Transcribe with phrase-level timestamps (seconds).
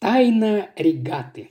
[0.00, 1.48] Тайна регаты.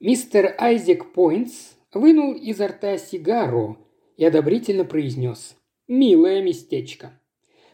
[0.00, 3.76] Мистер Айзек Пойнтс вынул изо рта сигару
[4.16, 5.56] и одобрительно произнес
[5.88, 7.20] «Милое местечко».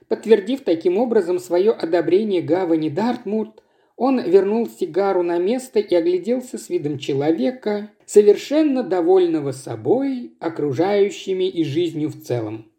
[0.08, 3.62] Подтвердив таким образом свое одобрение гавани Дартмурт,
[3.95, 11.62] он вернул сигару на место и огляделся с видом человека, совершенно довольного собой, окружающими и
[11.62, 12.73] жизнью в целом.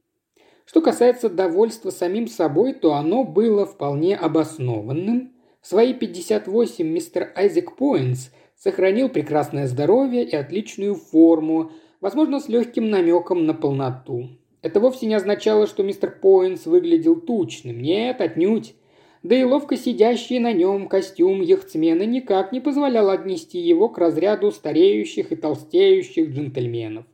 [0.66, 5.33] Что касается довольства самим собой, то оно было вполне обоснованным.
[5.64, 11.72] Свои 58 мистер Айзек Пойнтс сохранил прекрасное здоровье и отличную форму,
[12.02, 14.28] возможно, с легким намеком на полноту.
[14.62, 17.82] Это вовсе не означало, что мистер Пойнтс выглядел тучным.
[17.82, 18.76] Нет, отнюдь.
[19.24, 24.52] Да и ловко сидящий на нем костюм яхтсмена никак не позволял отнести его к разряду
[24.52, 27.06] стареющих и толстеющих джентльменов.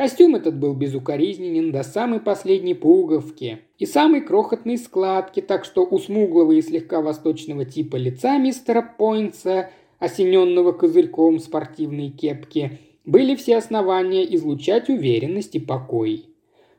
[0.00, 5.98] Костюм этот был безукоризненен до самой последней пуговки и самой крохотной складки, так что у
[5.98, 9.68] смуглого и слегка восточного типа лица мистера Пойнтса,
[9.98, 16.24] осененного козырьком спортивной кепки, были все основания излучать уверенность и покой.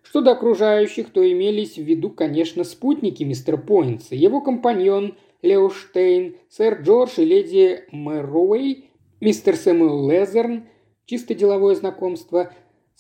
[0.01, 6.37] Что до окружающих, то имелись в виду, конечно, спутники мистера Пойнтса, его компаньон Лео Штейн,
[6.49, 8.85] сэр Джордж и леди Мэруэй,
[9.19, 10.63] мистер Сэмюэл Лезерн,
[11.05, 12.51] чисто деловое знакомство,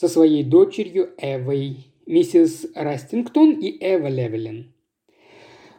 [0.01, 4.73] со своей дочерью Эвой, миссис Растингтон и Эва Левелин.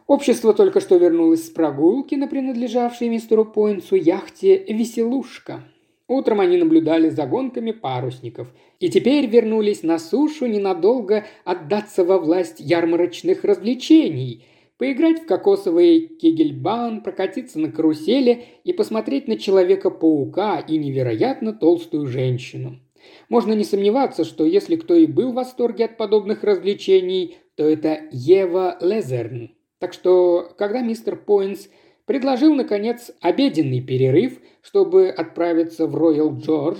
[0.07, 5.65] Общество только что вернулось с прогулки на принадлежавшей мистеру Пойнсу яхте «Веселушка».
[6.07, 8.47] Утром они наблюдали за гонками парусников
[8.79, 14.45] и теперь вернулись на сушу ненадолго отдаться во власть ярмарочных развлечений,
[14.77, 22.79] поиграть в кокосовый кегельбан, прокатиться на карусели и посмотреть на Человека-паука и невероятно толстую женщину.
[23.29, 28.01] Можно не сомневаться, что если кто и был в восторге от подобных развлечений, то это
[28.11, 29.51] Ева Лезерн.
[29.79, 31.69] Так что, когда мистер Пойнс
[32.05, 36.79] предложил, наконец, обеденный перерыв, чтобы отправиться в Роyal Джордж,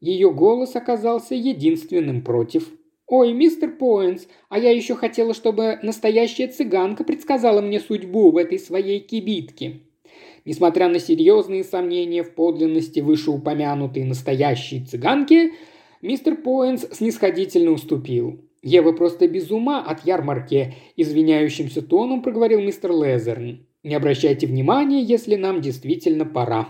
[0.00, 2.68] ее голос оказался единственным против.
[3.06, 8.58] «Ой, мистер Пойнс, а я еще хотела, чтобы настоящая цыганка предсказала мне судьбу в этой
[8.58, 9.80] своей кибитке».
[10.44, 15.52] Несмотря на серьезные сомнения в подлинности вышеупомянутой настоящей цыганки,
[16.02, 18.40] мистер Поинс снисходительно уступил.
[18.62, 23.66] «Ева просто без ума от ярмарки»,– извиняющимся тоном проговорил мистер Лезерн.
[23.82, 26.68] «Не обращайте внимания, если нам действительно пора».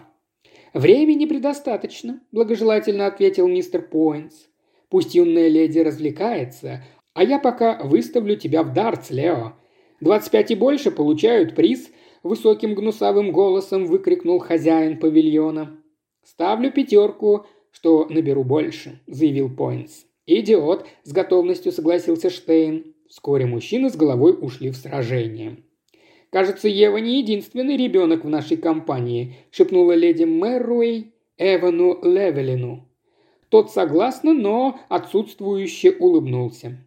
[0.72, 4.48] «Времени предостаточно»,– благожелательно ответил мистер Поинс.
[4.88, 9.52] «Пусть юная леди развлекается, а я пока выставлю тебя в дартс, Лео.
[10.00, 11.90] Двадцать пять и больше получают приз–
[12.24, 15.78] высоким гнусавым голосом выкрикнул хозяин павильона.
[16.24, 20.04] «Ставлю пятерку, что наберу больше»,– заявил Пойнтс.
[20.26, 22.94] «Идиот»,– с готовностью согласился Штейн.
[23.08, 25.58] Вскоре мужчины с головой ушли в сражение.
[26.30, 32.88] «Кажется, Ева не единственный ребенок в нашей компании»,– шепнула леди Мэруэй Эвану Левелину.
[33.50, 36.78] Тот согласно, но отсутствующе улыбнулся.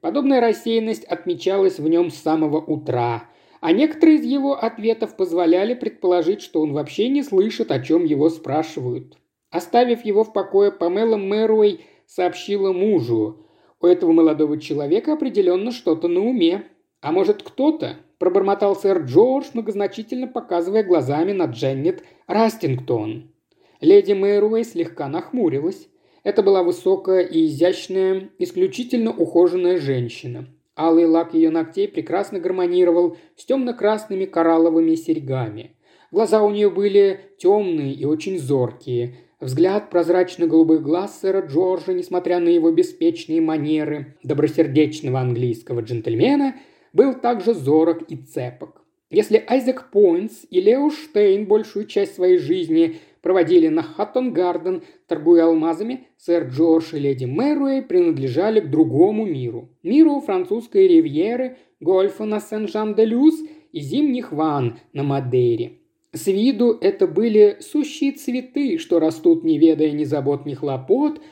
[0.00, 3.28] Подобная рассеянность отмечалась в нем с самого утра
[3.64, 8.28] а некоторые из его ответов позволяли предположить, что он вообще не слышит, о чем его
[8.28, 9.16] спрашивают.
[9.50, 13.46] Оставив его в покое, Памела Мэруэй сообщила мужу.
[13.80, 16.66] У этого молодого человека определенно что-то на уме.
[17.00, 23.32] А может кто-то, пробормотал сэр Джордж, многозначительно показывая глазами на Дженнет Растингтон.
[23.80, 25.88] Леди Мэруэй слегка нахмурилась.
[26.22, 30.53] Это была высокая и изящная, исключительно ухоженная женщина.
[30.76, 35.76] Алый лак ее ногтей прекрасно гармонировал с темно-красными коралловыми серьгами.
[36.10, 39.16] Глаза у нее были темные и очень зоркие.
[39.40, 46.54] Взгляд прозрачно-голубых глаз сэра Джорджа, несмотря на его беспечные манеры добросердечного английского джентльмена,
[46.92, 48.82] был также зорок и цепок.
[49.10, 56.06] Если Айзек Пойнтс и Лео Штейн большую часть своей жизни проводили на Хаттон-Гарден, торгуя алмазами,
[56.18, 59.70] сэр Джордж и леди Мэруэй принадлежали к другому миру.
[59.82, 63.40] Миру французской ривьеры, гольфа на Сен-Жан-де-Люс
[63.72, 65.78] и зимних ванн на Мадейре.
[66.12, 71.22] С виду это были сущие цветы, что растут, не ведая ни забот, ни хлопот,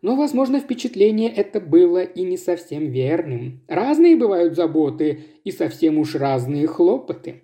[0.00, 3.60] но, возможно, впечатление это было и не совсем верным.
[3.68, 7.42] Разные бывают заботы и совсем уж разные хлопоты.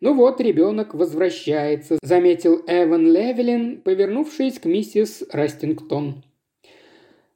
[0.00, 6.24] «Ну вот, ребенок возвращается»,– заметил Эван Левелин, повернувшись к миссис Растингтон.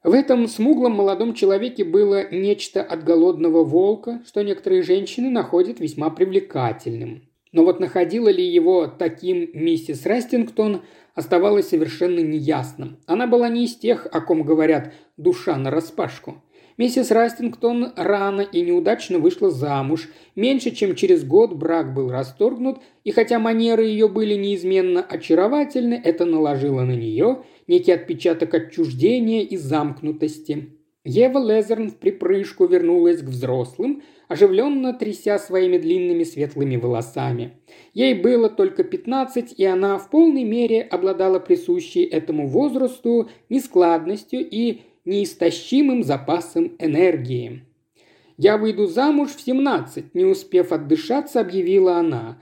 [0.03, 6.09] В этом смуглом молодом человеке было нечто от голодного волка, что некоторые женщины находят весьма
[6.09, 7.29] привлекательным.
[7.51, 10.81] Но вот находила ли его таким миссис Растингтон,
[11.13, 12.97] оставалось совершенно неясным.
[13.05, 16.43] Она была не из тех, о ком говорят «душа нараспашку».
[16.77, 20.09] Миссис Растингтон рано и неудачно вышла замуж.
[20.35, 26.25] Меньше чем через год брак был расторгнут, и хотя манеры ее были неизменно очаровательны, это
[26.25, 30.69] наложило на нее некий отпечаток отчуждения и замкнутости.
[31.05, 37.59] Ева Лезерн в припрыжку вернулась к взрослым, оживленно тряся своими длинными светлыми волосами.
[37.93, 44.81] Ей было только пятнадцать, и она в полной мере обладала присущей этому возрасту нескладностью и
[45.05, 47.63] неистощимым запасом энергии.
[48.37, 52.41] «Я выйду замуж в семнадцать»,– не успев отдышаться, объявила она.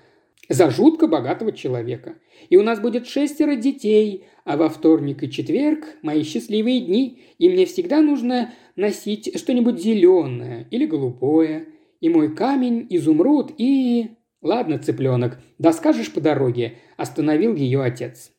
[0.49, 2.15] «За жутко богатого человека.
[2.49, 7.47] И у нас будет шестеро детей, а во вторник и четверг– мои счастливые дни, и
[7.47, 11.67] мне всегда нужно носить что-нибудь зеленое или голубое.
[12.01, 14.09] И мой камень– изумруд, и...»
[14.41, 18.31] «Ладно, цыпленок, да скажешь по дороге»,– остановил ее отец.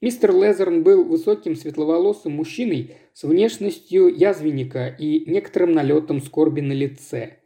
[0.00, 7.38] Мистер Лезерн был высоким светловолосым мужчиной с внешностью язвенника и некоторым налетом скорби на лице.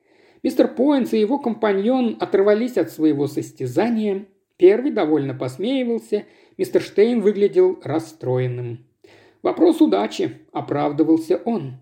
[0.43, 4.27] Мистер Поинс и его компаньон оторвались от своего состязания.
[4.59, 6.25] Первый довольно посмеивался,
[6.59, 8.85] мистер Штейн выглядел расстроенным.
[9.41, 11.79] «Вопрос удачи»,– оправдывался он.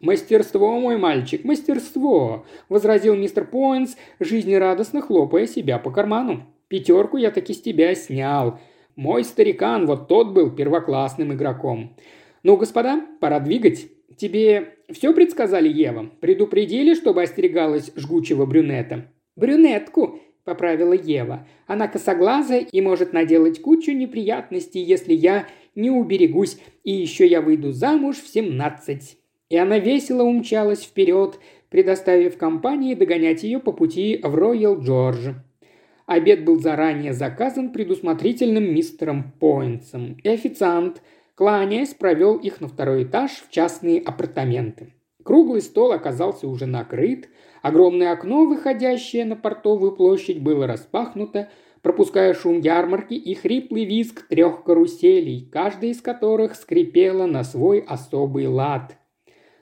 [0.00, 6.44] «Мастерство, мой мальчик, мастерство!»– возразил мистер Поинс, жизнерадостно хлопая себя по карману.
[6.68, 8.60] «Пятерку я таки с тебя снял.
[8.94, 11.94] Мой старикан, вот тот был первоклассным игроком.
[12.46, 13.88] Ну, господа, пора двигать.
[14.16, 16.12] Тебе все предсказали, Ева?
[16.20, 21.48] Предупредили, чтобы остерегалась жгучего брюнета?» «Брюнетку»,– поправила Ева.
[21.66, 27.72] «Она косоглазая и может наделать кучу неприятностей, если я не уберегусь, и еще я выйду
[27.72, 29.18] замуж в семнадцать».
[29.50, 35.32] И она весело умчалась вперед, предоставив компании догонять ее по пути в Роял Джордж.
[36.06, 41.02] Обед был заранее заказан предусмотрительным мистером Пойнтсом, и официант,
[41.36, 44.94] кланяясь, провел их на второй этаж в частные апартаменты.
[45.22, 47.28] Круглый стол оказался уже накрыт,
[47.62, 51.50] огромное окно, выходящее на портовую площадь, было распахнуто,
[51.82, 58.46] пропуская шум ярмарки и хриплый визг трех каруселей, каждая из которых скрипела на свой особый
[58.46, 58.96] лад.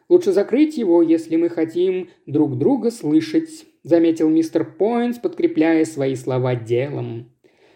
[0.09, 6.55] Лучше закрыть его, если мы хотим друг друга слышать»,– заметил мистер Пойнс, подкрепляя свои слова
[6.55, 7.33] делом.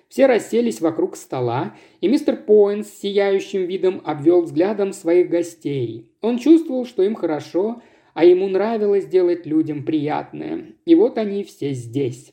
[0.08, 6.12] Все расселись вокруг стола, и мистер Пойнс с сияющим видом обвел взглядом своих гостей.
[6.22, 7.82] Он чувствовал, что им хорошо,
[8.14, 10.72] а ему нравилось делать людям приятное.
[10.86, 12.32] И вот они все здесь.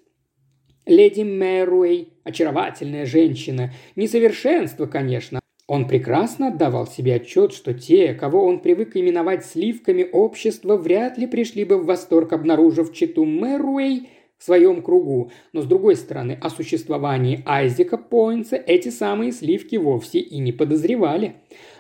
[0.86, 3.74] Леди Мэруэй– очаровательная женщина.
[3.96, 10.78] Несовершенство, конечно, он прекрасно отдавал себе отчет, что те, кого он привык именовать сливками общества,
[10.78, 14.10] вряд ли пришли бы в восторг, обнаружив читу Мэруэй
[14.46, 20.38] своем кругу, но с другой стороны, о существовании Айзека Пойнса эти самые сливки вовсе и
[20.38, 21.36] не подозревали.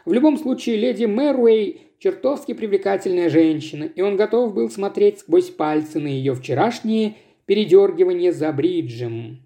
[0.05, 5.99] В любом случае, леди Мэруэй чертовски привлекательная женщина, и он готов был смотреть сквозь пальцы
[5.99, 7.15] на ее вчерашние
[7.45, 9.45] передергивания за бриджем.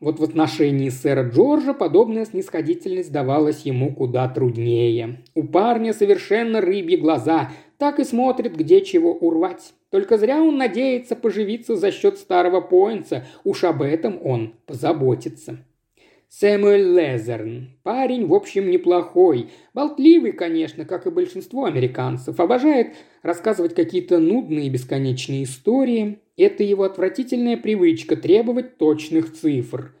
[0.00, 5.24] Вот в отношении сэра Джорджа подобная снисходительность давалась ему куда труднее.
[5.34, 9.74] У парня совершенно рыбьи глаза, так и смотрит, где чего урвать.
[9.90, 15.58] Только зря он надеется поживиться за счет старого поинца, уж об этом он позаботится.
[16.28, 17.70] Сэмюэль Лезерн.
[17.82, 19.48] Парень, в общем, неплохой.
[19.74, 22.38] Болтливый, конечно, как и большинство американцев.
[22.38, 26.20] Обожает рассказывать какие-то нудные бесконечные истории.
[26.36, 29.92] Это его отвратительная привычка требовать точных цифр.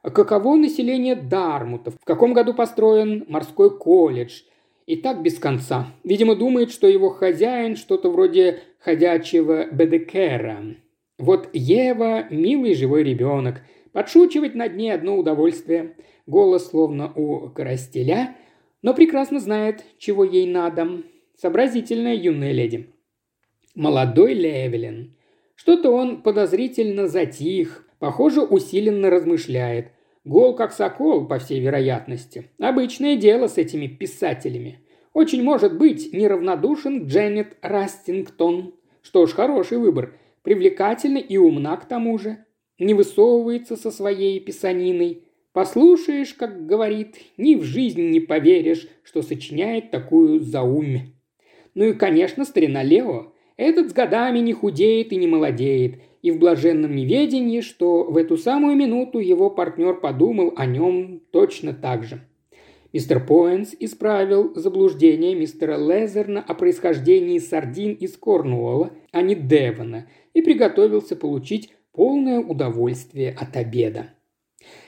[0.00, 1.90] Каково население Дармута?
[1.90, 4.40] В каком году построен морской колледж?
[4.86, 5.86] И так без конца.
[6.02, 10.76] Видимо, думает, что его хозяин что-то вроде ходячего Бедекера.
[11.18, 13.62] Вот Ева– милый живой ребенок–
[13.94, 15.94] Подшучивать над ней одно удовольствие.
[16.26, 18.36] Голос словно у коростеля,
[18.82, 21.04] но прекрасно знает, чего ей надо.
[21.40, 22.90] Сообразительная юная леди.
[23.76, 25.14] Молодой Левелин.
[25.54, 29.92] Что-то он подозрительно затих, похоже, усиленно размышляет.
[30.24, 32.50] Гол как сокол, по всей вероятности.
[32.58, 34.80] Обычное дело с этими писателями.
[35.14, 38.74] Очень может быть неравнодушен Дженнет Растингтон.
[39.00, 40.18] Что ж, хороший выбор.
[40.42, 42.44] Привлекательна и умна к тому же
[42.80, 45.22] не высовывается со своей писаниной.
[45.52, 51.12] Послушаешь, как говорит, ни в жизнь не поверишь, что сочиняет такую заумь.
[51.74, 53.32] Ну и, конечно, старина Лео.
[53.56, 58.36] Этот с годами не худеет и не молодеет, и в блаженном неведении, что в эту
[58.36, 62.20] самую минуту его партнер подумал о нем точно так же.
[62.94, 70.42] Мистер Поэнс исправил заблуждение мистера Лезерна о происхождении сардин из Корнуолла, а не Девона, и
[70.42, 74.14] приготовился получить полное удовольствие от обеда.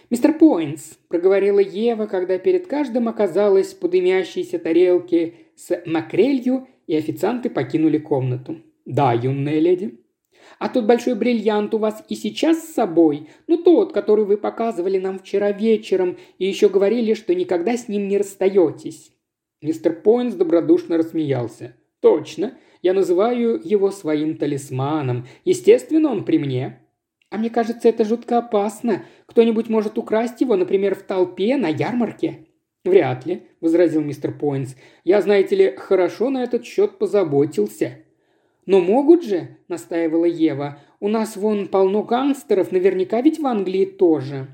[0.09, 7.51] «Мистер Пойнтс»,– проговорила Ева, когда перед каждым оказалась по дымящейся тарелке с макрелью и официанты
[7.51, 8.59] покинули комнату.
[8.85, 9.99] «Да, юная леди».
[10.59, 13.29] «А тот большой бриллиант у вас и сейчас с собой?
[13.47, 18.09] Ну, тот, который вы показывали нам вчера вечером, и еще говорили, что никогда с ним
[18.09, 19.13] не расстаетесь».
[19.63, 21.75] Мистер Пойнс добродушно рассмеялся.
[22.01, 22.59] «Точно.
[22.83, 25.27] Я называю его своим талисманом.
[25.45, 26.81] Естественно, он при мне.
[27.31, 29.05] А мне кажется, это жутко опасно.
[29.27, 32.47] Кто-нибудь может украсть его, например, в толпе на ярмарке.
[32.87, 34.77] «Вряд ли»,– возразил мистер Пойнс.
[35.05, 37.99] «Я, знаете ли, хорошо на этот счет позаботился».
[38.67, 40.81] «Но могут же»,– настаивала Ева.
[40.99, 44.49] «У нас вон полно гангстеров, наверняка ведь в Англии тоже».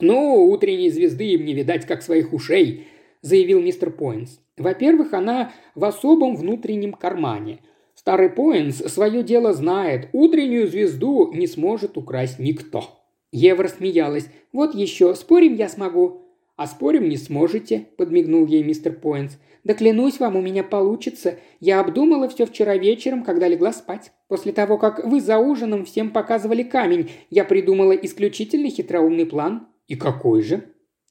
[0.00, 2.86] «Ну, утренней звезды им не видать, как своих ушей»,–
[3.20, 4.40] заявил мистер Пойнс.
[4.56, 7.58] «Во-первых, она в особом внутреннем кармане.
[7.96, 10.08] Старый Поинс свое дело знает.
[10.12, 12.84] Утреннюю звезду не сможет украсть никто».
[13.32, 14.28] Ева рассмеялась.
[14.52, 16.27] «Вот еще, спорим я смогу?»
[16.58, 19.38] «А спорим не сможете»,– подмигнул ей мистер Поинс.
[19.62, 21.36] «Да клянусь вам, у меня получится.
[21.60, 24.10] Я обдумала все вчера вечером, когда легла спать.
[24.26, 29.68] После того, как вы за ужином всем показывали камень, я придумала исключительно хитроумный план».
[29.86, 30.64] «И какой же?»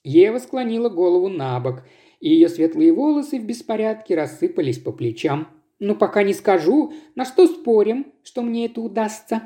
[0.04, 1.84] Ева склонила голову на бок,
[2.20, 5.48] и ее светлые волосы в беспорядке рассыпались по плечам.
[5.80, 6.92] «Ну, пока не скажу.
[7.16, 9.44] На что спорим, что мне это удастся?»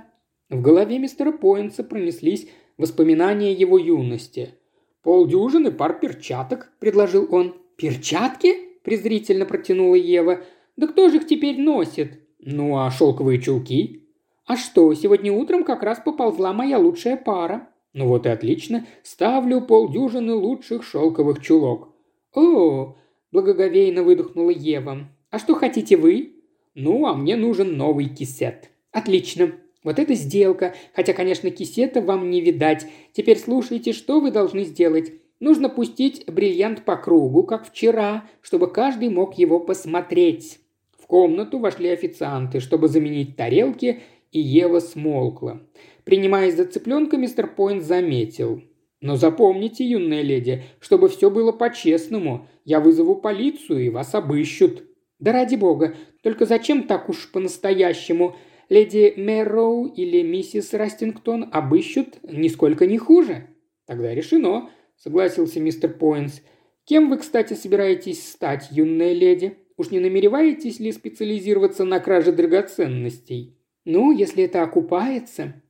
[0.49, 2.47] В голове мистера Поинса пронеслись
[2.79, 4.55] воспоминания его юности.
[5.03, 7.55] «Полдюжины пар перчаток»,– предложил он.
[7.75, 10.41] «Перчатки?»– презрительно протянула Ева.
[10.77, 14.07] «Да кто же их теперь носит?» «Ну, а шелковые чулки?»
[14.45, 17.69] «А что, сегодня утром как раз поползла моя лучшая пара».
[17.93, 18.85] «Ну вот и отлично.
[19.03, 21.95] Ставлю полдюжины лучших шелковых чулок».
[22.33, 22.95] «О!»–
[23.31, 25.07] благоговейно выдохнула Ева.
[25.31, 26.35] А что хотите вы?»
[26.75, 28.69] «Ну, а мне нужен новый кисет».
[28.91, 29.53] «Отлично.
[29.83, 30.75] Вот это сделка.
[30.93, 32.85] Хотя, конечно, кисета вам не видать.
[33.13, 35.13] Теперь слушайте, что вы должны сделать.
[35.39, 40.59] Нужно пустить бриллиант по кругу, как вчера, чтобы каждый мог его посмотреть».
[40.97, 45.61] В комнату вошли официанты, чтобы заменить тарелки, и Ева смолкла.
[46.05, 48.61] Принимаясь за цыпленка, мистер Пойнт заметил.
[49.01, 52.47] «Но запомните, юная леди, чтобы все было по-честному.
[52.63, 54.83] Я вызову полицию, и вас обыщут».
[55.21, 58.35] Да ради бога, только зачем так уж по-настоящему?
[58.71, 63.47] Леди Мэрроу или миссис Растингтон обыщут нисколько не хуже.
[63.85, 66.41] Тогда решено, согласился мистер Пойнс.
[66.85, 69.57] Кем вы, кстати, собираетесь стать, юная леди?
[69.75, 73.57] Уж не намереваетесь ли специализироваться на краже драгоценностей?
[73.83, 75.61] Ну, если это окупается.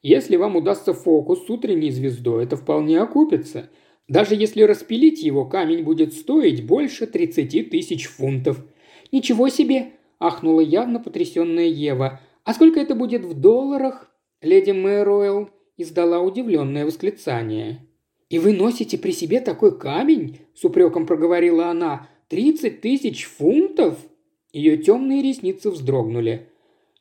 [0.00, 3.68] Если вам удастся фокус с утренней звездой, это вполне окупится.
[4.08, 8.64] Даже если распилить его, камень будет стоить больше 30 тысяч фунтов–
[9.12, 12.20] «Ничего себе!»– ахнула явно потрясенная Ева.
[12.48, 17.86] «А сколько это будет в долларах?» Леди Мэруэлл издала удивленное восклицание.
[18.30, 22.08] «И вы носите при себе такой камень?»– с упреком проговорила она.
[22.28, 23.98] «Тридцать тысяч фунтов?»
[24.50, 26.48] Ее темные ресницы вздрогнули.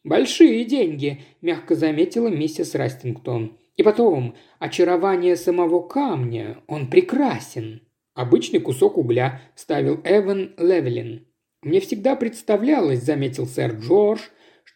[0.03, 3.57] «Большие деньги»,– мягко заметила миссис Растингтон.
[3.77, 7.83] «И потом, очарование самого камня, он прекрасен».
[8.15, 11.25] «Обычный кусок угля»,– ставил Эван Левелин.
[11.63, 14.19] «Мне всегда представлялось»,– заметил сэр Джордж,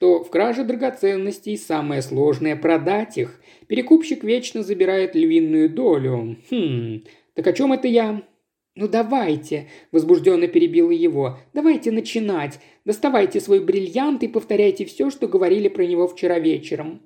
[0.01, 3.39] что в краже драгоценностей самое сложное– продать их.
[3.67, 6.37] Перекупщик вечно забирает львиную долю.
[6.49, 7.03] Хм,
[7.35, 8.23] так о чем это я?
[8.73, 12.59] «Ну давайте»,– возбужденно перебила его,– «давайте начинать.
[12.83, 17.01] Доставайте свой бриллиант и повторяйте все, что говорили про него вчера вечером».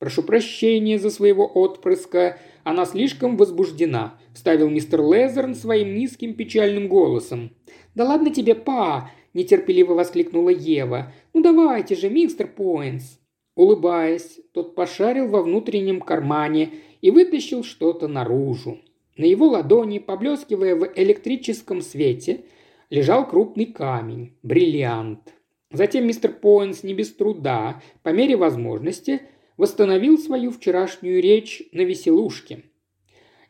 [0.00, 2.40] «Прошу прощения за своего отпрыска.
[2.64, 7.52] Она слишком возбуждена»,– вставил мистер Лезерн своим низким печальным голосом.
[7.94, 11.12] «Да ладно тебе, па!»– нетерпеливо воскликнула Ева.
[11.32, 13.18] «Ну давайте же, мистер Пойнс!»
[13.56, 16.70] Улыбаясь, тот пошарил во внутреннем кармане
[17.00, 18.78] и вытащил что-то наружу.
[19.16, 22.44] На его ладони, поблескивая в электрическом свете,
[22.88, 25.34] лежал крупный камень– бриллиант.
[25.72, 29.22] Затем мистер Пойнс не без труда, по мере возможности,
[29.56, 32.64] восстановил свою вчерашнюю речь на веселушке–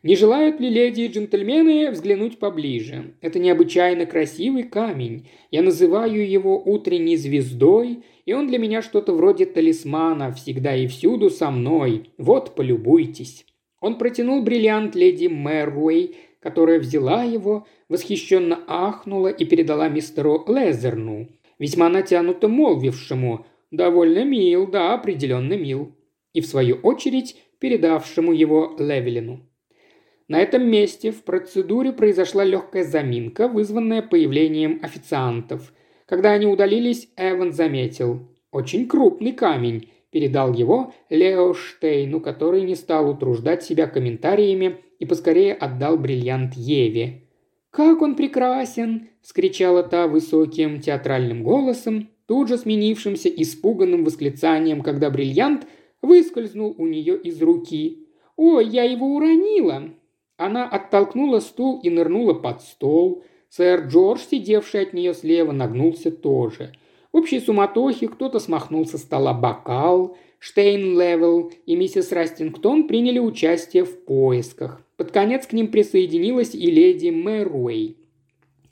[0.03, 3.13] не желают ли леди и джентльмены взглянуть поближе?
[3.21, 5.27] Это необычайно красивый камень.
[5.51, 11.29] Я называю его утренней звездой, и он для меня что-то вроде талисмана, всегда и всюду
[11.29, 12.09] со мной.
[12.17, 13.45] Вот, полюбуйтесь».
[13.79, 21.29] Он протянул бриллиант леди Мэруэй, которая взяла его, восхищенно ахнула и передала мистеру Лезерну,
[21.59, 25.95] весьма натянуто молвившему «Довольно мил, да, определенно мил»,
[26.33, 29.50] и в свою очередь передавшему его Левелину.
[30.31, 35.73] На этом месте в процедуре произошла легкая заминка, вызванная появлением официантов.
[36.05, 38.29] Когда они удалились, Эван заметил.
[38.49, 45.53] «Очень крупный камень», передал его Лео Штейну, который не стал утруждать себя комментариями и поскорее
[45.53, 47.23] отдал бриллиант Еве.
[47.69, 55.67] «Как он прекрасен!»– вскричала та высоким театральным голосом тут же сменившимся испуганным восклицанием, когда бриллиант
[56.01, 58.07] выскользнул у нее из руки.
[58.37, 59.91] «Ой, я его уронила!»
[60.41, 63.23] Она оттолкнула стул и нырнула под стол.
[63.49, 66.73] Сэр Джордж, сидевший от нее слева, нагнулся тоже.
[67.11, 73.85] В общей суматохе кто-то смахнул со стола бокал, Штейн Левел и миссис Растингтон приняли участие
[73.85, 74.81] в поисках.
[74.97, 77.97] Под конец к ним присоединилась и леди Мэруэй.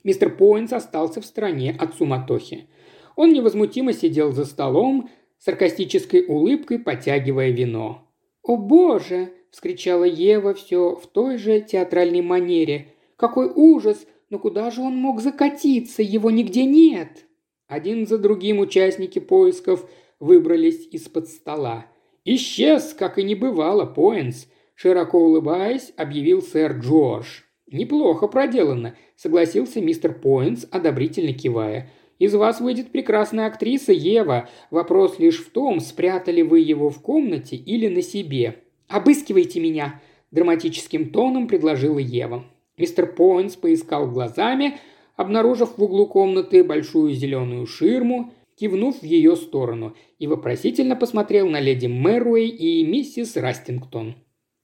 [0.04, 2.68] Мистер Пойнс остался в стороне от суматохи.
[3.16, 8.09] Он невозмутимо сидел за столом, саркастической улыбкой потягивая вино.
[8.50, 12.88] «О боже!»– вскричала Ева все в той же театральной манере.
[13.16, 14.08] «Какой ужас!
[14.32, 16.02] Но куда же он мог закатиться?
[16.02, 17.28] Его нигде нет!»
[17.68, 19.88] Один за другим участники поисков
[20.20, 21.86] выбрались из-под стола.
[22.26, 27.42] «Исчез, как и не бывало, Поинс!» Широко улыбаясь, объявил сэр Джордж.
[27.68, 31.92] «Неплохо проделано»,— согласился мистер Поинс, одобрительно кивая.
[32.20, 34.50] «Из вас выйдет прекрасная актриса Ева.
[34.70, 38.60] Вопрос лишь в том, спрятали вы его в комнате или на себе.
[38.88, 42.46] Обыскивайте меня»,— драматическим тоном предложила Ева.
[42.78, 44.80] Мистер Поинс поискал глазами,
[45.16, 51.60] обнаружив в углу комнаты большую зеленую ширму, кивнув в ее сторону, и вопросительно посмотрел на
[51.60, 54.16] леди Мэруэй и миссис Растингтон.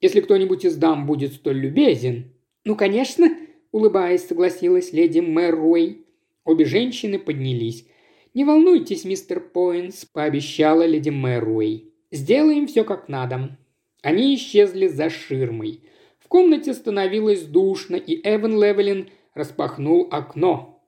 [0.01, 2.33] «Если кто-нибудь из дам будет столь любезен...»
[2.63, 3.29] «Ну, конечно»,—
[3.71, 6.04] улыбаясь, согласилась леди Мэруэй.
[6.45, 7.87] Обе женщины поднялись.
[8.35, 11.91] «Не волнуйтесь, мистер Поинс»,— пообещала леди Мэруэй.
[12.11, 13.57] «Сделаем все как надо».
[14.03, 15.81] Они исчезли за ширмой.
[16.19, 20.83] В комнате становилось душно, и Эван Левелин распахнул окно.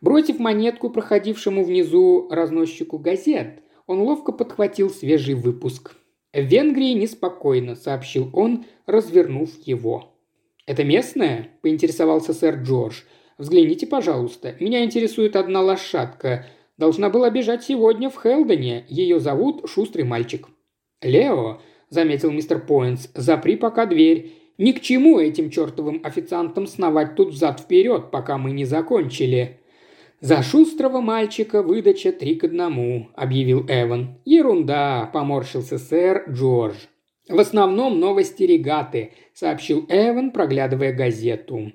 [0.00, 5.96] Бросив монетку проходившему внизу разносчику газет, он ловко подхватил свежий выпуск.
[6.32, 10.14] «В Венгрии неспокойно»,— сообщил он, развернув его.
[10.66, 13.02] «Это местное?»– поинтересовался сэр Джордж.
[13.38, 14.56] «Взгляните, пожалуйста.
[14.58, 16.46] Меня интересует одна лошадка.
[16.76, 18.84] Должна была бежать сегодня в Хелдоне.
[18.88, 20.48] Ее зовут Шустрый мальчик».
[21.00, 24.32] «Лео»,– заметил мистер Пойнс,– «запри пока дверь.
[24.58, 29.60] Ни к чему этим чертовым официантам сновать тут взад-вперед, пока мы не закончили».
[30.20, 34.18] «За шустрого мальчика выдача три к одному»,– объявил Эван.
[34.24, 36.74] «Ерунда»,– поморщился сэр Джордж.
[37.28, 41.72] «В основном новости регаты»,– сообщил Эван, проглядывая газету.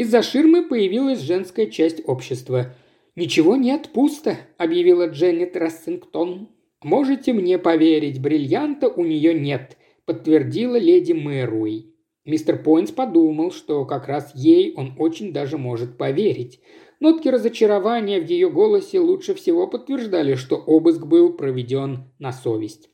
[0.00, 2.74] Из-за ширмы появилась женская часть общества.
[3.16, 6.48] «Ничего нет, пусто»,– объявила Дженнет Рассингтон.
[6.82, 11.92] «Можете мне поверить, бриллианта у нее нет»,– подтвердила леди Мэруи.
[12.24, 16.60] Мистер Пойнс подумал, что как раз ей он очень даже может поверить.
[16.98, 22.88] Нотки разочарования в ее голосе лучше всего подтверждали, что обыск был проведен на совесть.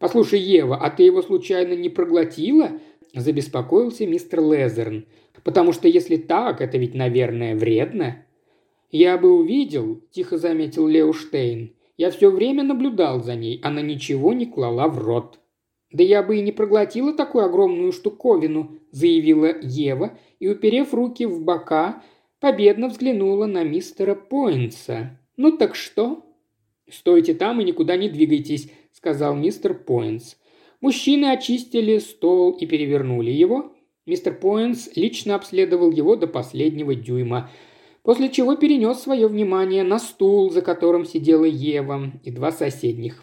[0.00, 2.80] «Послушай, Ева, а ты его случайно не проглотила?»–
[3.14, 5.06] забеспокоился мистер Лезерн.
[5.44, 8.24] «Потому что если так, это ведь, наверное, вредно».
[8.90, 11.74] «Я бы увидел»,– тихо заметил Лео Штейн.
[11.96, 15.38] «Я все время наблюдал за ней, она ничего не клала в рот».
[15.90, 21.42] «Да я бы и не проглотила такую огромную штуковину»,– заявила Ева, и, уперев руки в
[21.42, 22.02] бока,
[22.40, 25.18] победно взглянула на мистера Пойнса.
[25.36, 26.24] «Ну так что?»
[26.90, 30.36] «Стойте там и никуда не двигайтесь»,– сказал мистер Пойнс.
[30.80, 33.74] Мужчины очистили стол и перевернули его.
[34.04, 37.50] Мистер Пойнс лично обследовал его до последнего дюйма,
[38.02, 43.22] после чего перенес свое внимание на стул, за которым сидела Ева и два соседних.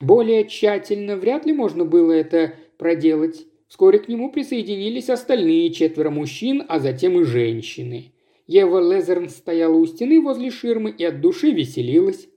[0.00, 3.46] Более тщательно вряд ли можно было это проделать.
[3.68, 8.12] Вскоре к нему присоединились остальные четверо мужчин, а затем и женщины.
[8.46, 12.28] Ева Лезерн стояла у стены возле ширмы и от души веселилась.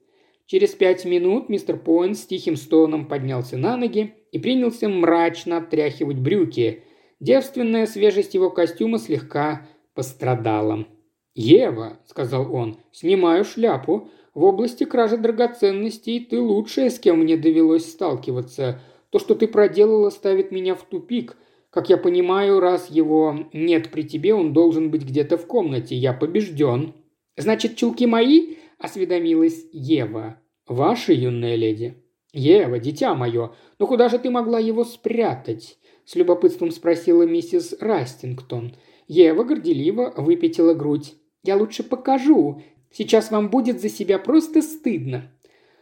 [0.45, 6.17] Через пять минут мистер Пойнт с тихим стоном поднялся на ноги и принялся мрачно обтряхивать
[6.17, 6.83] брюки.
[7.21, 10.87] Девственная свежесть его костюма слегка пострадала.
[11.35, 14.09] «Ева»,— сказал он,— «снимаю шляпу.
[14.33, 18.81] В области кражи драгоценностей ты лучшая, с кем мне довелось сталкиваться.
[19.11, 21.37] То, что ты проделала, ставит меня в тупик.
[21.69, 25.95] Как я понимаю, раз его нет при тебе, он должен быть где-то в комнате.
[25.95, 26.95] Я побежден».
[27.37, 30.39] «Значит, чулки мои?»– осведомилась Ева.
[30.67, 32.03] «Ваша юная леди».
[32.33, 38.75] «Ева, дитя мое, ну куда же ты могла его спрятать?»– с любопытством спросила миссис Растингтон.
[39.07, 41.15] Ева горделиво выпятила грудь.
[41.43, 42.63] «Я лучше покажу.
[42.91, 45.31] Сейчас вам будет за себя просто стыдно».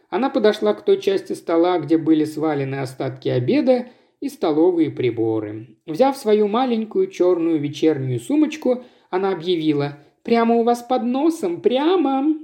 [0.08, 3.86] Она подошла к той части стола, где были свалены остатки обеда,
[4.20, 5.78] и столовые приборы.
[5.86, 12.34] Взяв свою маленькую черную вечернюю сумочку, она объявила «Прямо у вас под носом, прямо!»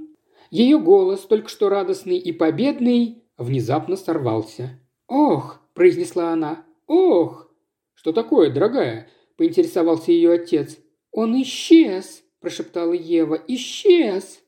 [0.49, 4.79] Ее голос, только что радостный и победный, внезапно сорвался.
[5.07, 6.65] «Ох!»– произнесла она.
[6.87, 7.46] «Ох!»
[7.97, 10.77] «Что такое, дорогая?»– поинтересовался ее отец.
[11.11, 13.41] «Он исчез!»– прошептала Ева.
[13.47, 14.39] «Исчез!»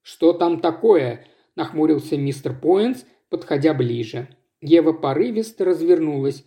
[0.00, 4.28] «Что там такое?»– нахмурился мистер Поинс, подходя ближе.
[4.62, 6.46] Ева порывисто развернулась.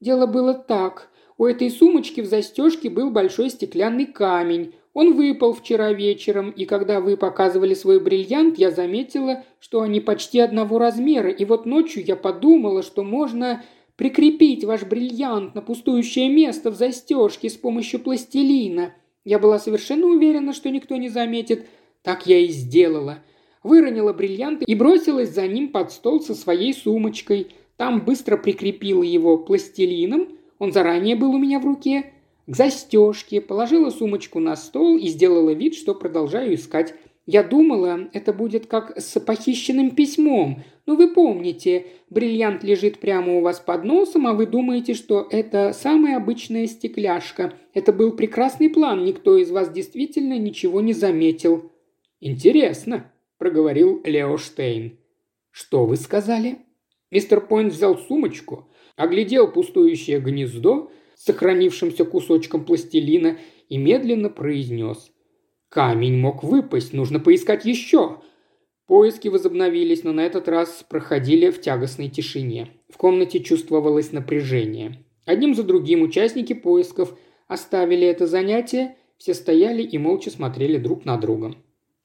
[0.00, 1.10] «Дело было так.
[1.36, 4.74] У этой сумочки в застежке был большой стеклянный камень.
[4.94, 10.40] Он выпал вчера вечером, и когда вы показывали свой бриллиант, я заметила, что они почти
[10.40, 13.62] одного размера, и вот ночью я подумала, что можно
[14.00, 18.94] прикрепить ваш бриллиант на пустующее место в застежке с помощью пластилина.
[19.26, 21.66] Я была совершенно уверена, что никто не заметит.
[22.00, 23.18] Так я и сделала.
[23.62, 27.48] Выронила бриллиант и бросилась за ним под стол со своей сумочкой.
[27.76, 30.28] Там быстро прикрепила его пластилином.
[30.58, 32.14] Он заранее был у меня в руке
[32.46, 36.94] к застежке, положила сумочку на стол и сделала вид, что продолжаю искать.
[37.26, 40.64] Я думала, это будет как с похищенным письмом.
[40.86, 45.72] Но вы помните, бриллиант лежит прямо у вас под носом, а вы думаете, что это
[45.72, 47.52] самая обычная стекляшка.
[47.74, 51.70] Это был прекрасный план, никто из вас действительно ничего не заметил.
[52.20, 54.98] «Интересно»,– проговорил Лео Штейн.
[55.50, 56.58] «Что вы сказали?»
[57.10, 65.12] Мистер Пойнт взял сумочку, оглядел пустующее гнездо сохранившимся кусочком пластилина и медленно произнес.
[65.70, 68.18] «Камень мог выпасть, нужно поискать еще!»
[68.86, 72.70] Поиски возобновились, но на этот раз проходили в тягостной тишине.
[72.88, 75.04] В комнате чувствовалось напряжение.
[75.26, 81.16] Одним за другим участники поисков оставили это занятие, все стояли и молча смотрели друг на
[81.16, 81.54] друга.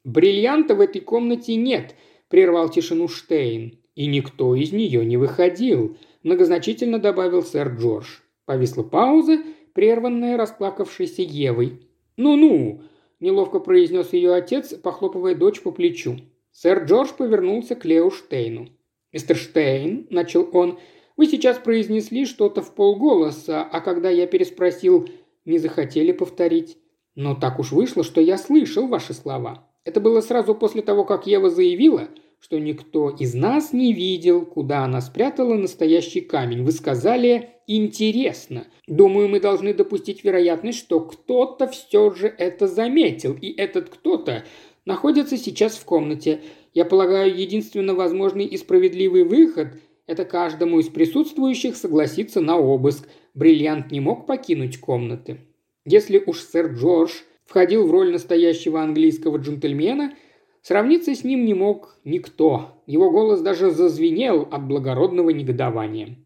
[0.03, 1.95] «Бриллианта в этой комнате нет»,–
[2.29, 3.79] прервал тишину Штейн.
[3.95, 8.19] «И никто из нее не выходил»,– многозначительно добавил сэр Джордж.
[8.45, 9.39] Повисла пауза,
[9.73, 11.81] прерванная расплакавшейся Евой.
[12.15, 12.83] «Ну-ну!»–
[13.25, 16.17] неловко произнес ее отец, похлопывая дочь по плечу.
[16.51, 18.69] Сэр Джордж повернулся к Лео Штейну.
[19.11, 20.79] «Мистер Штейн»,– начал он,–
[21.17, 25.09] «вы сейчас произнесли что-то в полголоса, а когда я переспросил,
[25.45, 26.77] не захотели повторить.
[27.15, 29.67] Но так уж вышло, что я слышал ваши слова.
[29.85, 32.09] Это было сразу после того, как Ева заявила,
[32.45, 36.63] что никто из нас не видел, куда она спрятала настоящий камень.
[36.63, 38.67] Вы сказали «интересно».
[38.85, 44.45] Думаю, мы должны допустить вероятность, что кто-то все же это заметил, и этот кто-то
[44.85, 46.41] находится сейчас в комнате.
[46.75, 49.69] Я полагаю, единственно возможный и справедливый выход–
[50.05, 53.07] это каждому из присутствующих согласиться на обыск.
[53.33, 55.39] Бриллиант не мог покинуть комнаты.
[55.83, 57.11] Если уж сэр Джордж
[57.43, 60.13] входил в роль настоящего английского джентльмена–
[60.67, 62.81] Сравниться с ним не мог никто.
[62.87, 66.17] Его голос даже зазвенел от благородного негодования.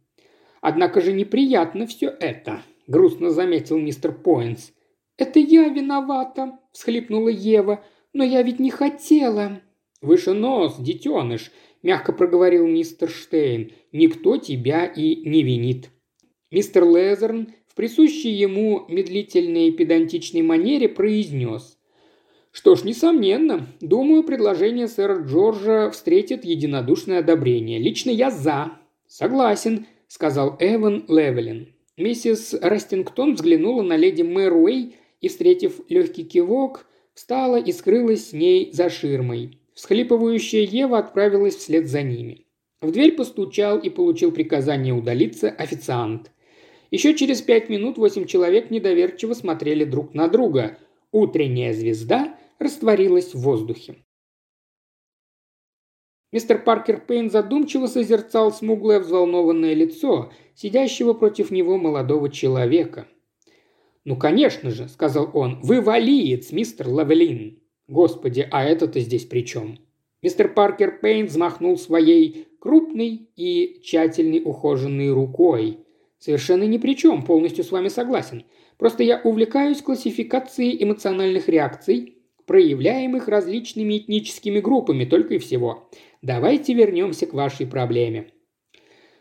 [0.61, 4.71] «Однако же неприятно все это»,– грустно заметил мистер Поинс.
[5.17, 7.83] «Это я виновата»,– всхлипнула Ева.
[8.13, 9.59] «Но я ведь не хотела».
[10.01, 11.51] «Выше нос, детеныш»,–
[11.83, 13.73] мягко проговорил мистер Штейн.
[13.91, 15.89] «Никто тебя и не винит».
[16.49, 21.77] Мистер Лезерн в присущей ему медлительной и педантичной манере произнес.
[22.51, 27.79] Что ж, несомненно, думаю, предложение сэра Джорджа встретит единодушное одобрение.
[27.79, 28.71] Лично я за.
[29.07, 31.73] Согласен, сказал Эван Левелин.
[31.95, 38.71] Миссис Растингтон взглянула на леди Мэруэй и, встретив легкий кивок, встала и скрылась с ней
[38.71, 39.59] за ширмой.
[39.75, 42.45] Всхлипывающая Ева отправилась вслед за ними.
[42.81, 46.31] В дверь постучал и получил приказание удалиться официант.
[46.91, 50.77] Еще через пять минут восемь человек недоверчиво смотрели друг на друга–
[51.11, 53.95] Утренняя звезда растворилась в воздухе.
[56.31, 63.07] Мистер Паркер Пейн задумчиво созерцал смуглое взволнованное лицо сидящего против него молодого человека.
[64.05, 67.59] «Ну, конечно же»,— сказал он,— «вы валиец, мистер Лавелин».
[67.87, 69.79] «Господи, а это-то здесь при чем?»
[70.21, 75.79] Мистер Паркер Пейн взмахнул своей крупной и тщательной ухоженной рукой.
[76.19, 78.43] «Совершенно ни при чем, полностью с вами согласен.
[78.79, 85.91] Просто я увлекаюсь классификацией эмоциональных реакций, проявляемых различными этническими группами только и всего.
[86.21, 88.31] Давайте вернемся к вашей проблеме.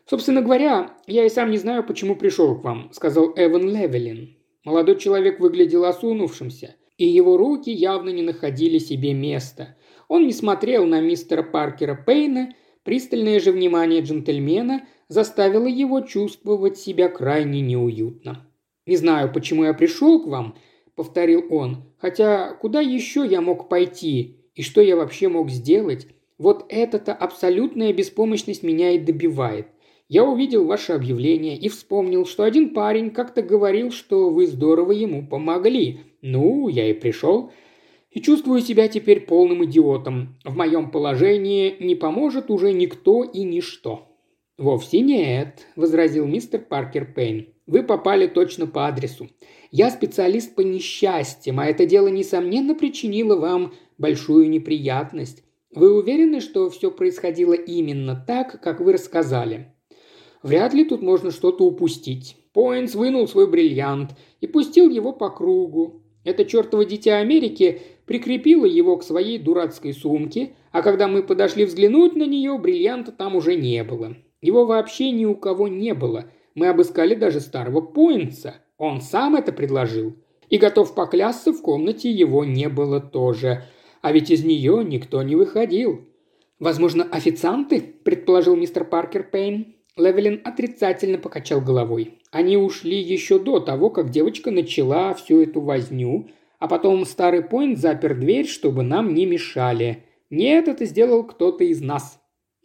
[0.09, 4.37] «Собственно говоря, я и сам не знаю, почему пришел к вам»,– сказал Эван Левелин.
[4.65, 9.77] Молодой человек выглядел осунувшимся, и его руки явно не находили себе места.
[10.07, 17.09] Он не смотрел на мистера Паркера Пейна, пристальное же внимание джентльмена заставило его чувствовать себя
[17.09, 18.48] крайне неуютно.
[18.89, 20.57] «Не знаю, почему я пришел к вам»,–
[20.97, 21.85] повторил он.
[21.99, 24.39] «Хотя куда еще я мог пойти?
[24.55, 26.07] И что я вообще мог сделать?
[26.39, 29.67] Вот эта-то абсолютная беспомощность меня и добивает.
[30.09, 35.27] Я увидел ваше объявление и вспомнил, что один парень как-то говорил, что вы здорово ему
[35.27, 36.01] помогли.
[36.23, 37.53] Ну, я и пришел.
[38.11, 40.39] И чувствую себя теперь полным идиотом.
[40.47, 44.17] В моем положении не поможет уже никто и ничто».
[44.57, 47.49] «Вовсе нет»,– возразил мистер Паркер Пейн.
[47.69, 49.29] Вы попали точно по адресу.
[49.71, 55.45] Я специалист по несчастьям, а это дело, несомненно, причинило вам большую неприятность.
[55.75, 59.75] Вы уверены, что все происходило именно так, как вы рассказали?
[60.43, 62.37] Вряд ли тут можно что-то упустить.
[62.55, 66.03] Пойнс вынул свой бриллиант и пустил его по кругу.
[66.25, 72.17] Это чертово дитя Америки прикрепило его к своей дурацкой сумке, а когда мы подошли взглянуть
[72.17, 74.17] на нее, бриллианта там уже не было.
[74.41, 76.31] Его вообще ни у кого не было.
[76.59, 78.57] Мы обыскали даже старого Пойнса.
[78.79, 80.17] Он сам это предложил.
[80.51, 83.63] И готов поклясться, в комнате его не было тоже.
[84.03, 86.09] А ведь из нее никто не выходил.
[86.59, 89.77] «Возможно, официанты?»– предположил мистер Паркер Пейн.
[89.97, 92.19] Левелин отрицательно покачал головой.
[92.33, 97.79] Они ушли еще до того, как девочка начала всю эту возню, а потом старый Пойнт
[97.79, 100.03] запер дверь, чтобы нам не мешали.
[100.29, 102.19] Нет, это сделал кто-то из нас.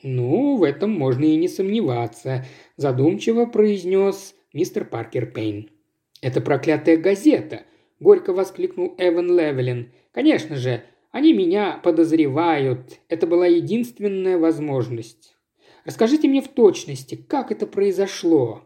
[0.03, 2.45] «Ну, в этом можно и не сомневаться»,–
[2.77, 5.69] задумчиво произнес мистер Паркер Пейн.
[6.21, 7.63] «Это проклятая газета!»–
[7.99, 9.91] горько воскликнул Эван Левелин.
[10.11, 12.99] «Конечно же, они меня подозревают.
[13.09, 15.35] Это была единственная возможность.
[15.85, 18.63] Расскажите мне в точности, как это произошло?»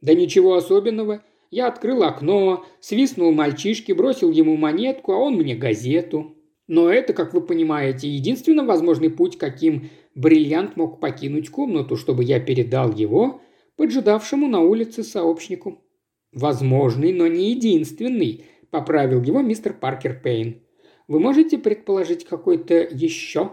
[0.00, 1.22] «Да ничего особенного.
[1.50, 6.36] Я открыл окно, свистнул мальчишке, бросил ему монетку, а он мне газету.
[6.66, 12.40] Но это, как вы понимаете, единственно возможный путь, каким бриллиант мог покинуть комнату, чтобы я
[12.40, 13.40] передал его
[13.76, 15.84] поджидавшему на улице сообщнику.
[16.32, 20.66] «Возможный, но не единственный»,– поправил его мистер Паркер Пейн.
[21.08, 23.52] Вы можете предположить какой-то еще?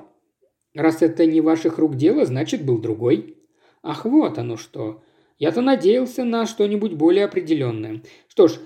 [0.73, 3.37] Раз это не ваших рук дело, значит, был другой.
[3.83, 5.03] Ах, вот оно что.
[5.37, 8.01] Я-то надеялся на что-нибудь более определенное.
[8.27, 8.59] Что ж,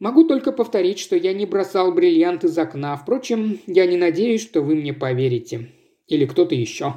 [0.00, 2.96] могу только повторить, что я не бросал бриллиант из окна.
[2.96, 5.70] Впрочем, я не надеюсь, что вы мне поверите.
[6.08, 6.94] Или кто-то еще.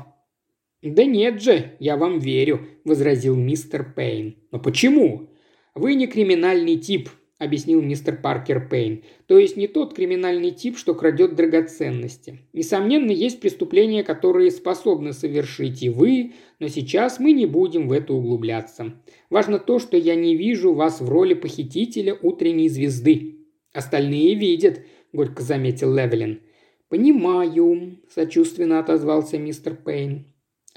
[0.81, 4.37] «Да нет же, я вам верю»,– возразил мистер Пейн.
[4.51, 5.29] «Но почему?
[5.75, 7.09] Вы не криминальный тип,–
[7.39, 9.03] объяснил мистер Паркер Пейн.
[9.27, 12.39] «То есть не тот криминальный тип, что крадет драгоценности.
[12.51, 18.13] Несомненно, есть преступления, которые способны совершить и вы, но сейчас мы не будем в это
[18.13, 18.95] углубляться.
[19.29, 23.45] Важно то, что я не вижу вас в роли похитителя утренней звезды.
[23.71, 24.81] Остальные видят»,–
[25.13, 26.41] горько заметил Левелин.
[26.89, 30.25] «Понимаю»,– сочувственно отозвался мистер Пейн.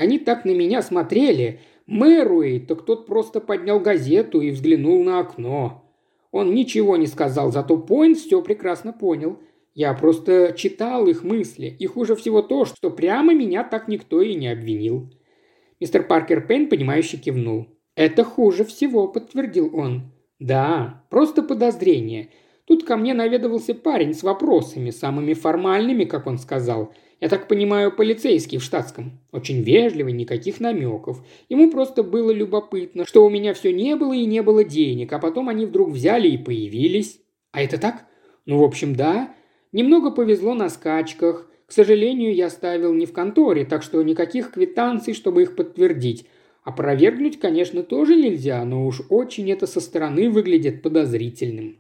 [0.01, 1.61] «Они так на меня смотрели.
[1.87, 5.85] Мэруэй, так тот просто поднял газету и взглянул на окно.
[6.31, 9.41] Он ничего не сказал, зато Пойнт все прекрасно понял.
[9.75, 14.35] Я просто читал их мысли, и хуже всего то, что прямо меня так никто и
[14.35, 15.13] не обвинил.
[15.81, 17.67] Мистер Паркер Пейн, понимающе кивнул.
[17.95, 20.13] «Это хуже всего»,– подтвердил он.
[20.39, 22.31] «Да, просто подозрение.
[22.65, 27.93] Тут ко мне наведывался парень с вопросами, самыми формальными, как он сказал– я так понимаю,
[27.93, 29.21] полицейский в штатском.
[29.31, 31.23] Очень вежливый, никаких намеков.
[31.51, 35.19] Ему просто было любопытно, что у меня все не было и не было денег, а
[35.19, 37.21] потом они вдруг взяли и появились.
[37.53, 38.07] А это так?
[38.47, 39.35] Ну, в общем, да.
[39.73, 41.47] Немного повезло на скачках.
[41.67, 46.27] К сожалению, я ставил не в конторе, так что никаких квитанций, чтобы их подтвердить.
[46.65, 51.79] Опровергнуть, конечно, тоже нельзя, но уж очень это со стороны выглядит подозрительным.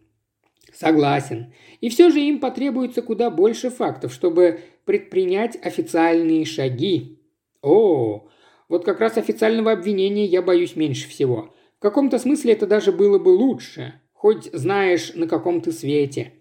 [0.73, 1.53] Согласен.
[1.81, 7.21] И все же им потребуется куда больше фактов, чтобы предпринять официальные шаги.
[7.63, 8.27] О,
[8.69, 11.55] вот как раз официального обвинения я боюсь меньше всего.
[11.79, 16.33] В каком-то смысле это даже было бы лучше, хоть знаешь, на каком ты свете.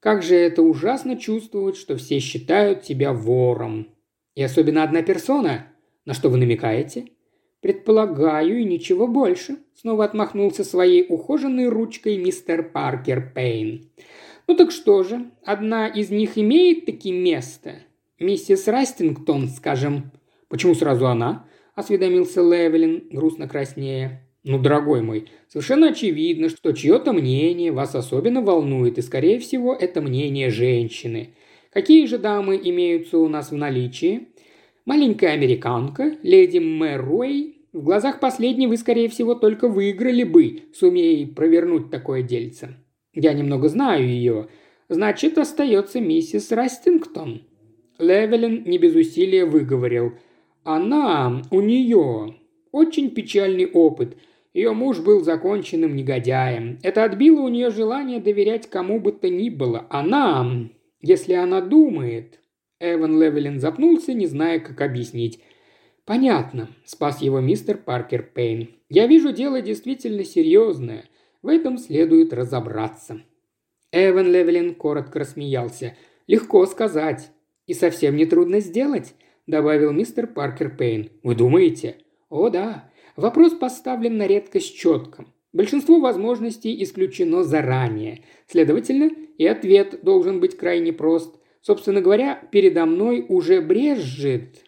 [0.00, 3.88] Как же это ужасно чувствовать, что все считают тебя вором.
[4.34, 5.72] И особенно одна персона.
[6.04, 7.06] На что вы намекаете?
[7.62, 13.90] «Предполагаю, и ничего больше»,– снова отмахнулся своей ухоженной ручкой мистер Паркер Пейн.
[14.48, 17.80] «Ну так что же, одна из них имеет таки место?
[18.18, 20.10] Миссис Растингтон, скажем».
[20.48, 24.26] «Почему сразу она?»– осведомился Левелин, грустно краснея.
[24.44, 30.00] «Ну, дорогой мой, совершенно очевидно, что чье-то мнение вас особенно волнует, и, скорее всего, это
[30.00, 31.34] мнение женщины.
[31.70, 34.28] Какие же дамы имеются у нас в наличии?»
[34.86, 41.90] Маленькая американка, леди Мэруэй, в глазах последней вы, скорее всего, только выиграли бы, сумея провернуть
[41.90, 42.78] такое дельце.
[43.14, 44.48] Я немного знаю ее.
[44.88, 47.42] Значит, остается миссис Растингтон».
[47.98, 50.12] Левелин не без усилия выговорил.
[50.64, 52.36] «Она, у нее,
[52.72, 54.16] очень печальный опыт.
[54.54, 56.78] Ее муж был законченным негодяем.
[56.82, 59.86] Это отбило у нее желание доверять кому бы то ни было.
[59.90, 60.68] Она,
[61.00, 62.40] если она думает,
[62.80, 65.40] Эван Левелин запнулся, не зная, как объяснить.
[66.04, 68.70] «Понятно»,– спас его мистер Паркер Пейн.
[68.88, 71.04] «Я вижу, дело действительно серьезное.
[71.42, 73.22] В этом следует разобраться».
[73.92, 75.96] Эван Левелин коротко рассмеялся.
[76.26, 77.30] «Легко сказать.
[77.66, 79.14] И совсем не трудно сделать»,–
[79.46, 81.10] добавил мистер Паркер Пейн.
[81.22, 81.96] «Вы думаете?»
[82.28, 82.90] «О, да.
[83.16, 85.24] Вопрос поставлен на редкость четко.
[85.52, 88.24] Большинство возможностей исключено заранее.
[88.46, 91.36] Следовательно, и ответ должен быть крайне прост.
[91.62, 94.64] Собственно говоря, передо мной уже брежет».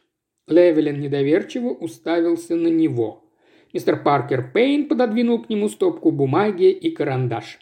[0.46, 3.29] Левелин недоверчиво уставился на него.
[3.72, 7.61] Мистер Паркер Пейн пододвинул к нему стопку бумаги и карандаш.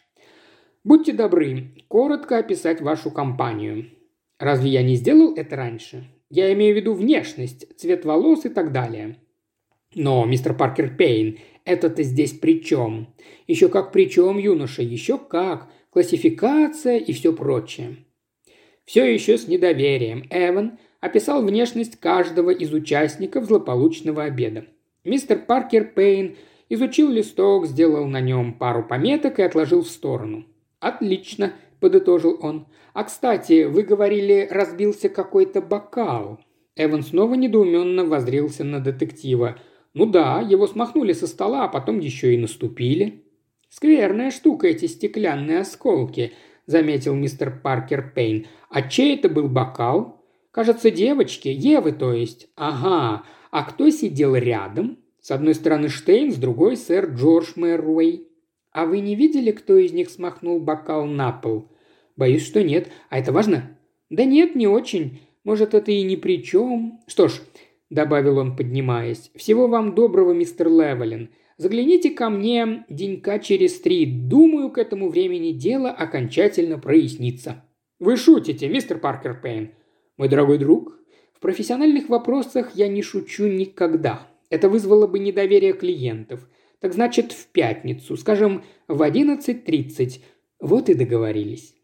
[0.83, 3.91] «Будьте добры, коротко описать вашу компанию.
[4.39, 6.09] Разве я не сделал это раньше?
[6.31, 9.17] Я имею в виду внешность, цвет волос и так далее».
[9.95, 13.15] «Но, мистер Паркер Пейн, это-то здесь при чем?
[13.47, 15.71] Еще как при чем, юноша, еще как.
[15.91, 17.97] Классификация и все прочее».
[18.87, 24.65] Все еще с недоверием Эван описал внешность каждого из участников злополучного обеда.
[25.09, 26.37] Мистер Паркер Пейн
[26.69, 30.45] изучил листок, сделал на нем пару пометок и отложил в сторону.
[30.81, 32.67] «Отлично»,– подытожил он.
[32.93, 36.41] «А, кстати, вы говорили, разбился какой-то бокал».
[36.77, 39.59] Эван снова недоуменно возрился на детектива.
[39.95, 43.25] «Ну да, его смахнули со стола, а потом еще и наступили».
[43.71, 46.35] «Скверная штука эти стеклянные осколки»,–
[46.67, 48.47] заметил мистер Паркер Пейн.
[48.69, 52.49] «А чей это был бокал?» «Кажется, девочки, Евы, то есть».
[52.57, 53.25] «Ага,
[53.59, 58.29] а кто сидел рядом?» «С одной стороны Штейн, с другой сэр Джордж Мэруэй».
[58.71, 61.69] «А вы не видели, кто из них смахнул бокал на пол?»
[62.17, 62.89] «Боюсь, что нет.
[63.11, 63.77] А это важно?»
[64.11, 65.23] «Да нет, не очень.
[65.43, 67.01] Может, это и ни при чем.
[67.09, 67.41] Что ж,–
[67.91, 71.31] добавил он, поднимаясь,– всего вам доброго, мистер Левелин.
[71.57, 74.07] Загляните ко мне денька через три.
[74.07, 77.65] Думаю, к этому времени дело окончательно прояснится».
[77.99, 79.73] «Вы шутите, мистер Паркер Пейн?»
[80.17, 80.97] «Мой дорогой друг,
[81.39, 84.27] в профессиональных вопросах я не шучу никогда.
[84.51, 86.49] Это вызвало бы недоверие клиентов.
[86.81, 90.21] Так значит, в пятницу, скажем, в 11.30.
[90.59, 91.77] Вот и договорились.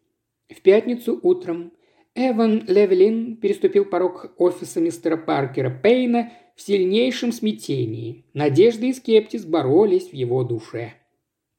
[0.49, 1.71] В пятницу утром
[2.15, 8.25] Эван Левелин переступил порог офиса мистера Паркера Пейна в сильнейшем смятении.
[8.33, 10.95] Надежда и скептиз боролись в его душе.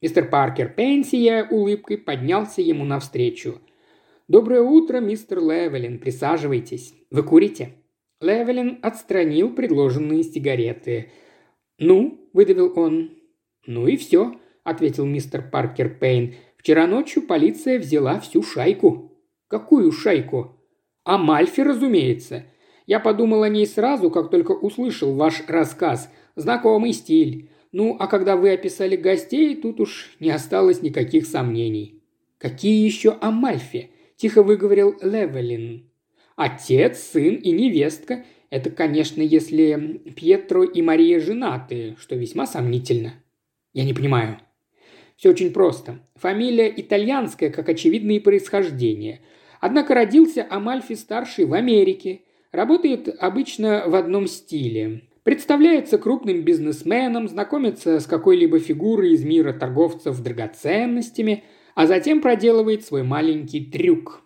[0.03, 3.63] Мистер Паркер Пейн, сияя улыбкой, поднялся ему навстречу.
[4.29, 5.99] «Доброе утро, мистер Левелин.
[5.99, 6.93] Присаживайтесь.
[7.11, 7.73] Вы курите?»
[8.21, 11.11] Левелин отстранил предложенные сигареты.
[11.79, 13.11] «Ну?»– выдавил он.
[13.67, 16.35] «Ну и все»,– ответил мистер Паркер Пейн.
[16.57, 19.13] «Вчера ночью полиция взяла всю шайку».
[19.49, 20.57] «Какую шайку?»
[21.05, 22.47] «Амальфи, разумеется.
[22.87, 26.11] Я подумал о ней сразу, как только услышал ваш рассказ.
[26.37, 27.51] Знакомый стиль.
[27.71, 32.03] Ну, а когда вы описали гостей, тут уж не осталось никаких сомнений».
[32.39, 35.91] «Какие еще Амальфи?»– тихо выговорил Левелин.
[36.37, 43.15] Отец, сын и невестка– это, конечно, если Пьетро и Мария женаты, что весьма сомнительно.
[43.73, 44.39] Я не понимаю.
[45.17, 45.99] Все очень просто.
[46.15, 49.21] Фамилия итальянская, как очевидное происхождение.
[49.61, 52.23] Однако родился Амальфи-старший в Америке.
[52.53, 55.03] Работает обычно в одном стиле.
[55.25, 61.43] Представляется крупным бизнесменом, знакомится с какой-либо фигурой из мира торговцев драгоценностями,
[61.75, 64.23] а затем проделывает свой маленький трюк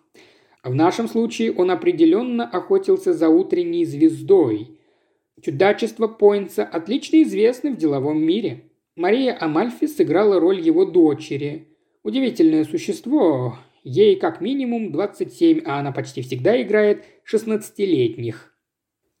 [0.63, 4.77] в нашем случае он определенно охотился за утренней звездой.
[5.41, 8.65] Чудачество Пойнца отлично известны в деловом мире.
[8.95, 11.67] Мария Амальфи сыграла роль его дочери.
[12.03, 13.57] Удивительное существо.
[13.83, 18.55] Ей как минимум 27, а она почти всегда играет 16-летних.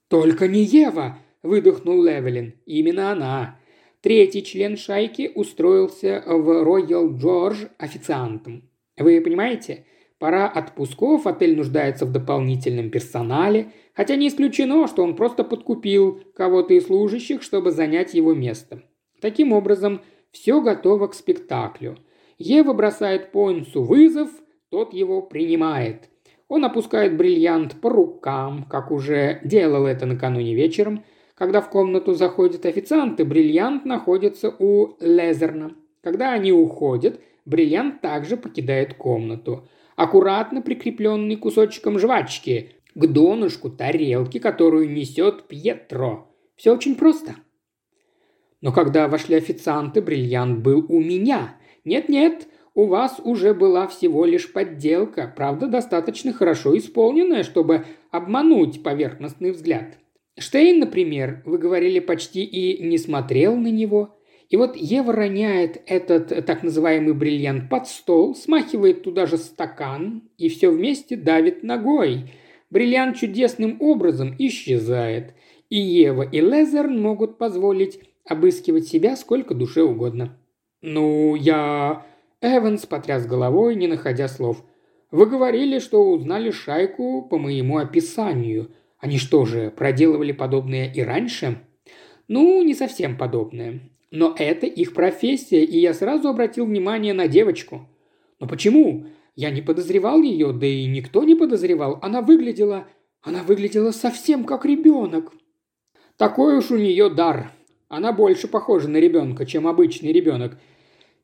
[0.07, 2.53] «Только не Ева!»– выдохнул Левелин.
[2.67, 3.59] «Именно она.
[4.01, 8.69] Третий член шайки устроился в Роял Джордж официантом.
[8.97, 9.85] Вы понимаете,
[10.21, 16.75] Пора отпусков, отель нуждается в дополнительном персонале, хотя не исключено, что он просто подкупил кого-то
[16.75, 18.83] из служащих, чтобы занять его место.
[19.19, 21.97] Таким образом, все готово к спектаклю.
[22.37, 24.29] Ева бросает Пойнсу вызов,
[24.69, 26.07] тот его принимает.
[26.47, 31.03] Он опускает бриллиант по рукам, как уже делал это накануне вечером.
[31.33, 35.71] Когда в комнату заходят официанты, бриллиант находится у Лезерна.
[36.03, 39.67] Когда они уходят, бриллиант также покидает комнату–
[40.01, 46.27] аккуратно прикрепленный кусочком жвачки к донышку тарелки, которую несет Пьетро.
[46.55, 47.35] Все очень просто.
[48.61, 51.55] Но когда вошли официанты, бриллиант был у меня.
[51.85, 59.51] Нет-нет, у вас уже была всего лишь подделка, правда, достаточно хорошо исполненная, чтобы обмануть поверхностный
[59.51, 59.99] взгляд.
[60.37, 64.15] Штейн, например, вы говорили, почти и не смотрел на него–
[64.51, 70.49] и вот Ева роняет этот так называемый бриллиант под стол, смахивает туда же стакан и
[70.49, 72.33] все вместе давит ногой.
[72.69, 75.35] Бриллиант чудесным образом исчезает.
[75.69, 80.37] И Ева и Лезерн могут позволить обыскивать себя сколько душе угодно.
[80.81, 82.05] «Ну, я...»
[82.41, 84.65] Эванс потряс головой, не находя слов.
[85.11, 88.71] «Вы говорили, что узнали шайку по моему описанию.
[88.99, 91.61] Они что же, проделывали подобное и раньше?»
[92.27, 93.90] «Ну, не совсем подобное.
[94.11, 97.87] Но это их профессия, и я сразу обратил внимание на девочку.
[98.39, 99.07] Но почему?
[99.35, 101.97] Я не подозревал ее, да и никто не подозревал.
[102.01, 102.87] Она выглядела...
[103.23, 105.31] Она выглядела совсем как ребенок.
[106.17, 107.51] Такой уж у нее дар.
[107.87, 110.57] Она больше похожа на ребенка, чем обычный ребенок.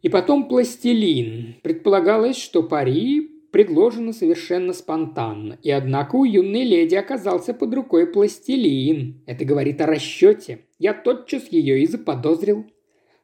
[0.04, 1.56] И потом пластилин.
[1.64, 5.58] Предполагалось, что пари предложено совершенно спонтанно.
[5.64, 9.24] И однако у юной леди оказался под рукой пластилин.
[9.26, 10.60] Это говорит о расчете.
[10.78, 12.68] Я тотчас ее и заподозрил.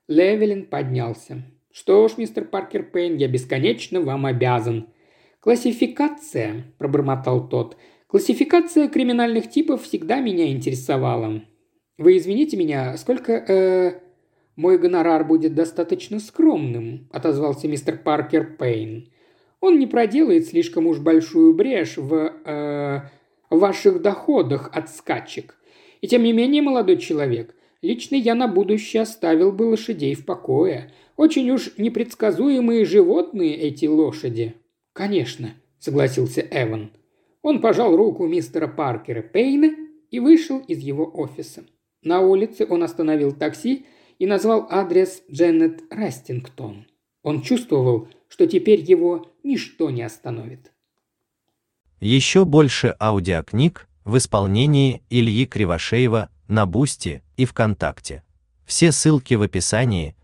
[0.08, 1.44] Левелин поднялся.
[1.72, 4.88] «Что ж, мистер Паркер Пейн, я бесконечно вам обязан».
[5.40, 7.78] «Классификация»,– пробормотал тот.
[8.08, 11.42] «Классификация криминальных типов всегда меня интересовала.
[11.98, 13.34] Вы извините меня, сколько...
[13.34, 14.00] Э,
[14.56, 19.10] мой гонорар будет достаточно скромным»,– отозвался мистер Паркер Пейн.
[19.60, 22.34] «Он не проделает слишком уж большую брешь в...
[22.46, 23.10] Э,
[23.56, 25.56] ваших доходах от скачек.
[26.02, 30.92] И тем не менее, молодой человек, лично я на будущее оставил бы лошадей в покое.
[31.16, 34.56] Очень уж непредсказуемые животные эти лошади».
[34.94, 36.92] «Конечно»,– согласился Эван.
[37.44, 39.76] Он пожал руку мистера Паркера Пейна
[40.10, 41.64] и вышел из его офиса.
[42.02, 43.86] На улице он остановил такси
[44.18, 46.86] и назвал адрес Дженнет Растингтон.
[47.22, 50.72] Он чувствовал, что теперь его ничто не остановит.
[52.00, 58.24] Еще больше аудиокниг в исполнении Ильи Кривошеева на Бусти и ВКонтакте.
[58.66, 60.16] Все ссылки в описании–